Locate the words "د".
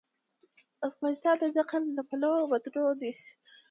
1.39-1.43